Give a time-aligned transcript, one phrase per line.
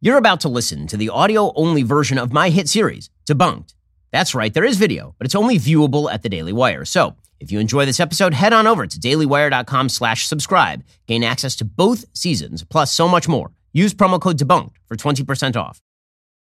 [0.00, 3.74] You're about to listen to the audio only version of my hit series, Debunked.
[4.12, 6.84] That's right, there is video, but it's only viewable at the Daily Wire.
[6.84, 10.84] So, if you enjoy this episode, head on over to dailywire.com slash subscribe.
[11.08, 13.50] Gain access to both seasons, plus so much more.
[13.72, 15.82] Use promo code DEBUNKED for 20% off.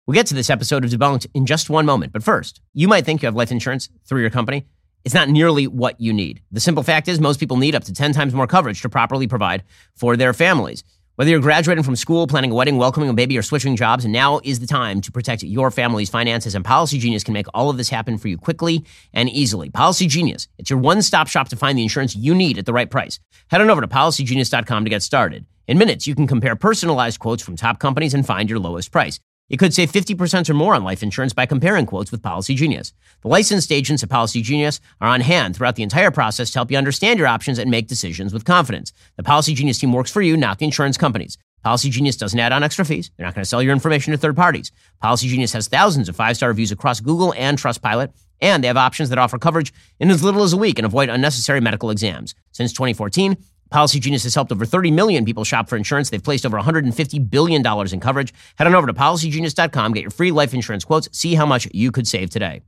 [0.08, 3.04] We'll get to this episode of Debunked in just one moment, but first, you might
[3.04, 4.68] think you have life insurance through your company.
[5.04, 6.42] It's not nearly what you need.
[6.54, 9.28] The simple fact is, most people need up to 10 times more coverage to properly
[9.28, 9.64] provide
[9.98, 10.86] for their families.
[11.16, 14.40] Whether you're graduating from school, planning a wedding, welcoming a baby, or switching jobs, now
[14.44, 17.78] is the time to protect your family's finances, and Policy Genius can make all of
[17.78, 19.70] this happen for you quickly and easily.
[19.70, 22.74] Policy Genius, it's your one stop shop to find the insurance you need at the
[22.74, 23.20] right price.
[23.50, 25.46] Head on over to policygenius.com to get started.
[25.68, 29.20] In minutes, you can compare personalized quotes from top companies and find your lowest price.
[29.50, 32.94] You could save 50% or more on life insurance by comparing quotes with Policy Genius.
[33.22, 36.72] The licensed agents at Policy Genius are on hand throughout the entire process to help
[36.72, 38.94] you understand your options and make decisions with confidence.
[39.18, 41.38] The Policy Genius team works for you, not the insurance companies.
[41.62, 43.12] Policy Genius doesn't add on extra fees.
[43.16, 44.72] They're not going to sell your information to third parties.
[45.02, 48.78] Policy Genius has thousands of five star reviews across Google and Trustpilot, and they have
[48.78, 52.34] options that offer coverage in as little as a week and avoid unnecessary medical exams.
[52.52, 53.38] Since 2014,
[53.74, 56.12] Policy Genius has helped over 30 million people shop for insurance.
[56.12, 58.32] They've placed over $150 billion in coverage.
[58.56, 61.92] Head on over to policygenius.com, get your free life insurance quotes, see how much you
[61.92, 62.62] could save today.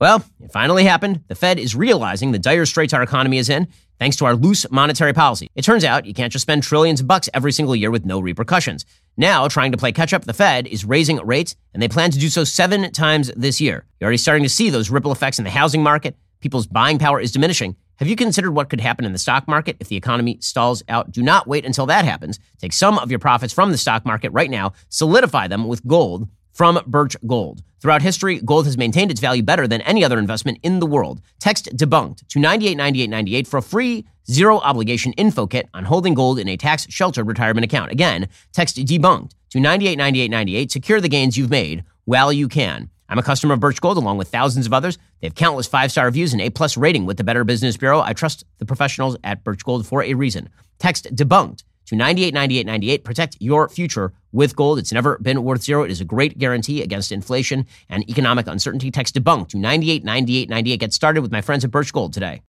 [0.00, 1.24] Well, it finally happened.
[1.28, 3.68] The Fed is realizing the dire straits our economy is in
[3.98, 5.50] thanks to our loose monetary policy.
[5.54, 8.18] It turns out you can't just spend trillions of bucks every single year with no
[8.18, 8.86] repercussions.
[9.18, 12.18] Now, trying to play catch up, the Fed is raising rates, and they plan to
[12.18, 13.84] do so seven times this year.
[14.00, 16.16] You're already starting to see those ripple effects in the housing market.
[16.40, 17.76] People's buying power is diminishing.
[18.00, 21.12] Have you considered what could happen in the stock market if the economy stalls out?
[21.12, 22.40] Do not wait until that happens.
[22.58, 26.26] Take some of your profits from the stock market right now, solidify them with gold
[26.54, 27.62] from Birch Gold.
[27.78, 31.20] Throughout history, gold has maintained its value better than any other investment in the world.
[31.40, 36.48] Text debunked to 989898 for a free zero obligation info kit on holding gold in
[36.48, 37.92] a tax sheltered retirement account.
[37.92, 40.72] Again, text debunked to 989898.
[40.72, 42.88] Secure the gains you've made while you can.
[43.10, 44.96] I'm a customer of Birch Gold along with thousands of others.
[45.20, 48.00] They have countless five star reviews and A plus rating with the Better Business Bureau.
[48.00, 50.48] I trust the professionals at Birch Gold for a reason.
[50.78, 53.04] Text debunked to 989898.
[53.04, 54.78] Protect your future with gold.
[54.78, 55.82] It's never been worth zero.
[55.82, 58.92] It is a great guarantee against inflation and economic uncertainty.
[58.92, 60.76] Text debunked to 989898.
[60.78, 62.42] Get started with my friends at Birch Gold today.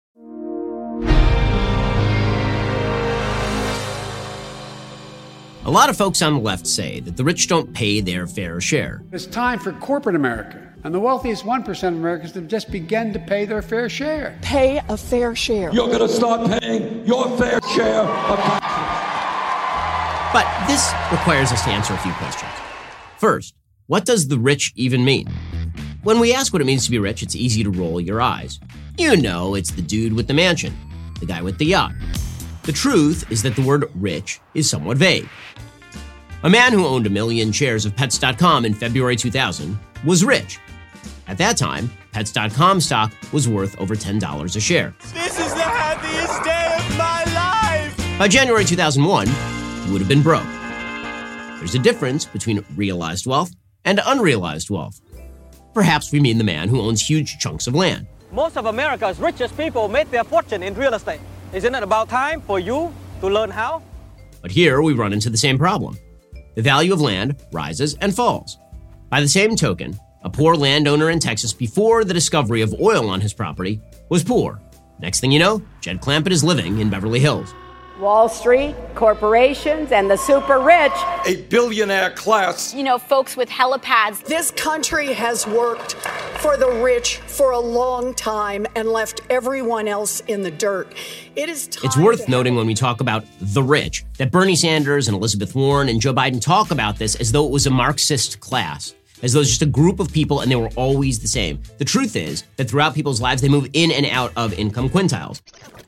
[5.66, 8.62] A lot of folks on the left say that the rich don't pay their fair
[8.62, 9.02] share.
[9.12, 13.18] It's time for corporate America and the wealthiest 1% of Americans to just begin to
[13.18, 14.38] pay their fair share.
[14.40, 15.70] Pay a fair share.
[15.70, 18.70] You're going to start paying your fair share of taxes.
[20.32, 22.50] But this requires us to answer a few questions.
[23.18, 23.54] First,
[23.86, 25.28] what does the rich even mean?
[26.04, 28.60] When we ask what it means to be rich, it's easy to roll your eyes.
[28.96, 30.74] You know, it's the dude with the mansion,
[31.20, 31.92] the guy with the yacht.
[32.62, 35.28] The truth is that the word rich is somewhat vague.
[36.42, 40.58] A man who owned a million shares of Pets.com in February 2000 was rich.
[41.26, 44.94] At that time, Pets.com stock was worth over $10 a share.
[45.14, 48.18] This is the happiest day of my life!
[48.18, 50.44] By January 2001, he would have been broke.
[51.58, 53.52] There's a difference between realized wealth
[53.84, 55.00] and unrealized wealth.
[55.72, 58.06] Perhaps we mean the man who owns huge chunks of land.
[58.32, 61.20] Most of America's richest people made their fortune in real estate.
[61.52, 63.82] Isn't it about time for you to learn how?
[64.40, 65.98] But here we run into the same problem.
[66.54, 68.56] The value of land rises and falls.
[69.08, 73.20] By the same token, a poor landowner in Texas before the discovery of oil on
[73.20, 74.60] his property was poor.
[75.00, 77.52] Next thing you know, Jed Clampett is living in Beverly Hills.
[77.98, 80.92] Wall Street, corporations, and the super rich.
[81.26, 82.72] A billionaire class.
[82.72, 84.24] You know, folks with helipads.
[84.24, 85.96] This country has worked
[86.40, 90.90] for the rich for a long time and left everyone else in the dirt.
[91.36, 95.14] It is It's worth noting when we talk about the rich that Bernie Sanders and
[95.14, 98.94] Elizabeth Warren and Joe Biden talk about this as though it was a Marxist class
[99.22, 101.60] as though it's just a group of people and they were always the same.
[101.76, 105.42] The truth is that throughout people's lives, they move in and out of income quintiles.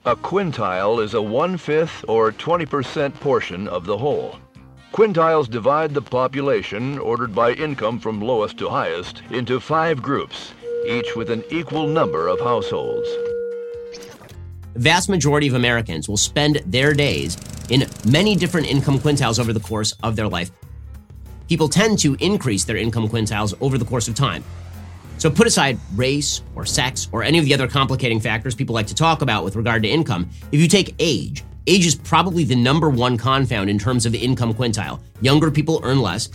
[0.04, 4.38] A quintile is a one fifth or 20% portion of the whole.
[4.92, 10.52] Quintiles divide the population, ordered by income from lowest to highest, into five groups,
[10.86, 13.08] each with an equal number of households.
[14.74, 17.38] The vast majority of Americans will spend their days
[17.70, 20.50] in many different income quintiles over the course of their life.
[21.48, 24.44] People tend to increase their income quintiles over the course of time.
[25.16, 28.88] So put aside race or sex or any of the other complicating factors people like
[28.88, 30.28] to talk about with regard to income.
[30.50, 34.54] If you take age, age is probably the number one confound in terms of income
[34.54, 35.00] quintile.
[35.20, 36.28] Younger people earn less.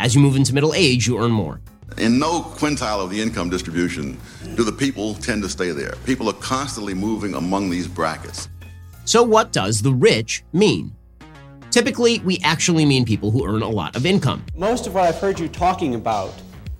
[0.00, 1.60] As you move into middle age, you earn more.
[1.98, 4.18] In no quintile of the income distribution
[4.54, 5.94] do the people tend to stay there.
[6.04, 8.48] People are constantly moving among these brackets.
[9.04, 10.94] So, what does the rich mean?
[11.70, 14.44] Typically, we actually mean people who earn a lot of income.
[14.56, 16.32] Most of what I've heard you talking about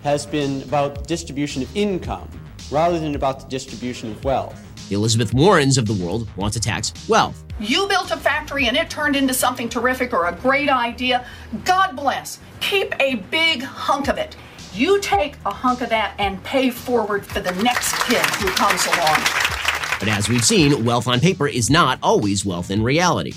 [0.03, 2.29] has been about distribution of income
[2.71, 4.66] rather than about the distribution of wealth.
[4.89, 7.45] The Elizabeth Warrens of the world want to tax wealth.
[7.59, 11.27] You built a factory and it turned into something terrific or a great idea.
[11.65, 12.39] God bless.
[12.61, 14.37] Keep a big hunk of it.
[14.73, 18.85] You take a hunk of that and pay forward for the next kid who comes
[18.87, 19.21] along.
[19.99, 23.33] But as we've seen, wealth on paper is not always wealth in reality.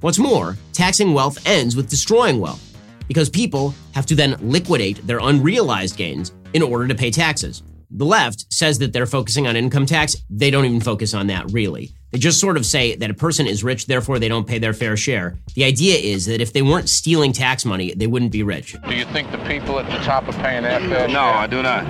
[0.00, 2.76] What's more, taxing wealth ends with destroying wealth,
[3.06, 7.62] because people have to then liquidate their unrealized gains in order to pay taxes.
[7.90, 10.16] The left says that they're focusing on income tax.
[10.30, 11.92] They don't even focus on that, really.
[12.14, 14.72] They just sort of say that a person is rich, therefore they don't pay their
[14.72, 15.36] fair share.
[15.56, 18.76] The idea is that if they weren't stealing tax money, they wouldn't be rich.
[18.88, 21.60] Do you think the people at the top are paying their fair No, I do
[21.60, 21.84] not.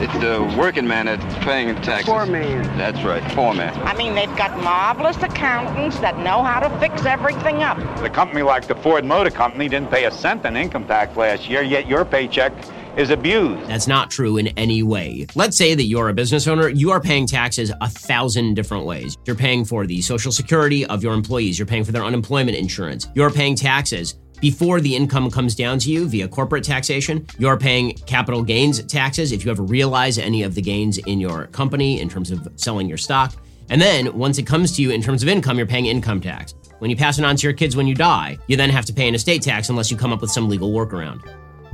[0.00, 2.08] It's the working man that's paying taxes.
[2.08, 2.64] Poor man.
[2.76, 3.72] That's right, poor man.
[3.86, 7.78] I mean, they've got marvelous accountants that know how to fix everything up.
[8.02, 11.48] The company like the Ford Motor Company didn't pay a cent in income tax last
[11.48, 12.52] year, yet your paycheck
[12.98, 13.68] is abused.
[13.68, 15.26] That's not true in any way.
[15.36, 19.16] Let's say that you're a business owner, you are paying taxes a thousand different ways.
[19.24, 23.08] You're paying for the social security of your employees, you're paying for their unemployment insurance,
[23.14, 27.26] you're paying taxes before the income comes down to you via corporate taxation.
[27.38, 31.46] You're paying capital gains taxes if you ever realize any of the gains in your
[31.48, 33.32] company in terms of selling your stock.
[33.70, 36.54] And then once it comes to you in terms of income, you're paying income tax.
[36.78, 38.92] When you pass it on to your kids when you die, you then have to
[38.92, 41.20] pay an estate tax unless you come up with some legal workaround.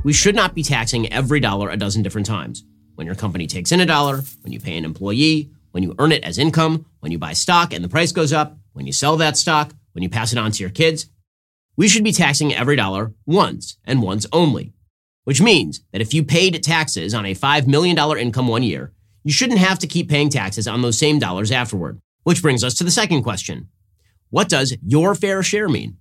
[0.05, 2.63] We should not be taxing every dollar a dozen different times.
[2.93, 6.11] When your company takes in a dollar, when you pay an employee, when you earn
[6.11, 9.17] it as income, when you buy stock and the price goes up, when you sell
[9.17, 11.09] that stock, when you pass it on to your kids.
[11.75, 14.75] We should be taxing every dollar once and once only,
[15.23, 18.93] which means that if you paid taxes on a $5 million income one year,
[19.23, 21.99] you shouldn't have to keep paying taxes on those same dollars afterward.
[22.21, 23.69] Which brings us to the second question.
[24.29, 25.97] What does your fair share mean?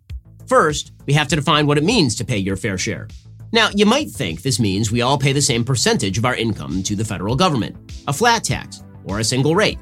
[0.46, 3.08] First, we have to define what it means to pay your fair share.
[3.54, 6.82] Now, you might think this means we all pay the same percentage of our income
[6.82, 7.76] to the federal government,
[8.08, 9.78] a flat tax, or a single rate.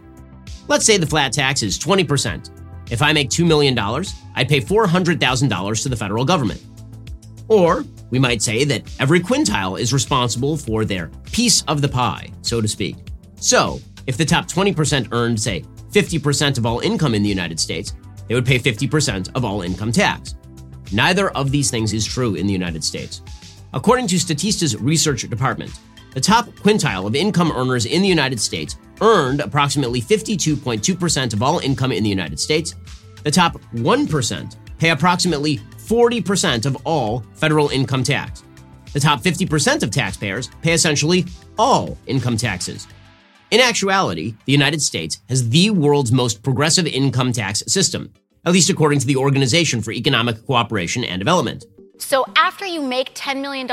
[0.69, 2.51] Let's say the flat tax is 20%.
[2.91, 3.79] If I make $2 million,
[4.35, 6.63] I'd pay $400,000 to the federal government.
[7.49, 12.31] Or we might say that every quintile is responsible for their piece of the pie,
[12.43, 12.97] so to speak.
[13.37, 17.95] So, if the top 20% earned, say, 50% of all income in the United States,
[18.29, 20.35] they would pay 50% of all income tax.
[20.93, 23.23] Neither of these things is true in the United States.
[23.75, 25.73] According to Statista's research department,
[26.13, 31.59] the top quintile of income earners in the United States earned approximately 52.2% of all
[31.61, 32.75] income in the United States.
[33.25, 38.43] The top 1% pay approximately 40% of all federal income tax.
[38.93, 41.25] The top 50% of taxpayers pay essentially
[41.59, 42.87] all income taxes.
[43.51, 48.13] In actuality, the United States has the world's most progressive income tax system,
[48.45, 51.65] at least according to the Organization for Economic Cooperation and Development.
[52.03, 53.71] So after you make $10 million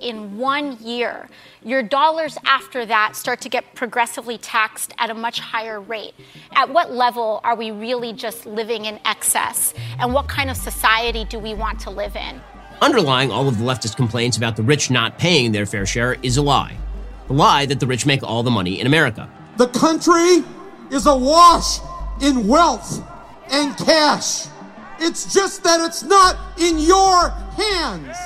[0.00, 1.28] in one year,
[1.62, 6.12] your dollars after that start to get progressively taxed at a much higher rate.
[6.52, 9.74] At what level are we really just living in excess?
[10.00, 12.40] And what kind of society do we want to live in?
[12.82, 16.36] Underlying all of the leftist complaints about the rich not paying their fair share is
[16.36, 16.76] a lie.
[17.28, 19.30] The lie that the rich make all the money in America.
[19.56, 20.42] The country
[20.90, 21.78] is awash
[22.20, 23.02] in wealth
[23.50, 24.48] and cash.
[25.00, 28.16] It's just that it's not in your hands.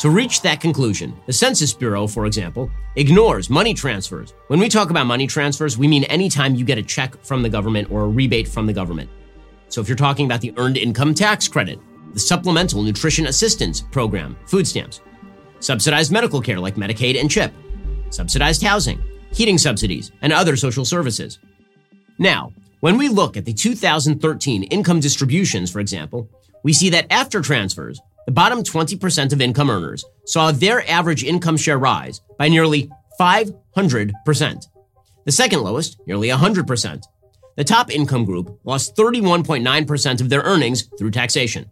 [0.00, 4.32] To reach that conclusion, the Census Bureau, for example, ignores money transfers.
[4.48, 7.50] When we talk about money transfers, we mean anytime you get a check from the
[7.50, 9.10] government or a rebate from the government.
[9.68, 11.78] So if you're talking about the Earned Income Tax Credit,
[12.14, 15.02] the Supplemental Nutrition Assistance Program, food stamps,
[15.60, 17.52] subsidized medical care like Medicaid and CHIP,
[18.08, 21.38] subsidized housing, heating subsidies, and other social services.
[22.18, 26.28] Now, when we look at the 2013 income distributions, for example,
[26.64, 31.56] we see that after transfers, the bottom 20% of income earners saw their average income
[31.56, 34.66] share rise by nearly 500%.
[35.26, 37.04] The second lowest, nearly 100%.
[37.56, 41.68] The top income group lost 31.9% of their earnings through taxation.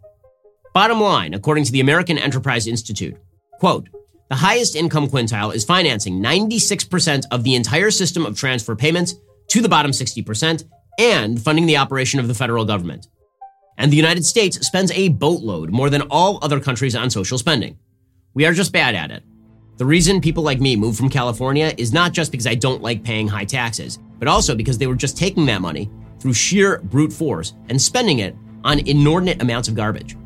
[0.73, 3.17] Bottom line, according to the American Enterprise Institute,
[3.59, 3.89] quote,
[4.29, 9.15] the highest income quintile is financing 96% of the entire system of transfer payments
[9.47, 10.65] to the bottom 60%
[10.99, 13.07] and funding the operation of the federal government.
[13.77, 17.79] And the United States spends a boatload more than all other countries on social spending.
[18.33, 19.23] We are just bad at it.
[19.77, 23.01] The reason people like me moved from California is not just because I don't like
[23.01, 25.89] paying high taxes, but also because they were just taking that money
[26.19, 30.17] through sheer brute force and spending it on inordinate amounts of garbage.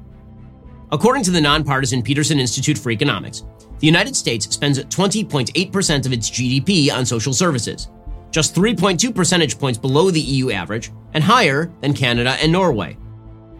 [0.91, 3.43] According to the nonpartisan Peterson Institute for Economics,
[3.77, 7.89] the United States spends 20.8% of its GDP on social services,
[8.33, 12.95] just 3.2 percentage points below the EU average and higher than Canada and Norway.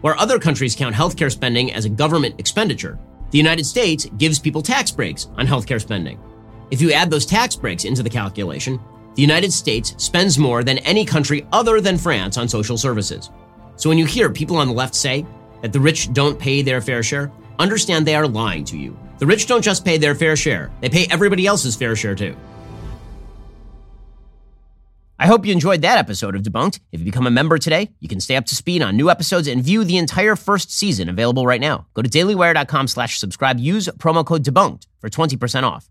[0.00, 2.98] Where other countries count healthcare spending as a government expenditure,
[3.30, 6.18] the United States gives people tax breaks on healthcare spending.
[6.72, 8.80] If you add those tax breaks into the calculation,
[9.14, 13.30] the United States spends more than any country other than France on social services.
[13.76, 15.24] So when you hear people on the left say
[15.62, 18.98] that the rich don't pay their fair share, understand they are lying to you.
[19.18, 22.36] The rich don't just pay their fair share, they pay everybody else's fair share too.
[25.18, 26.80] I hope you enjoyed that episode of Debunked.
[26.90, 29.46] If you become a member today, you can stay up to speed on new episodes
[29.46, 31.86] and view the entire first season available right now.
[31.94, 33.60] Go to dailywire.com slash subscribe.
[33.60, 35.88] Use promo code debunked for 20% off.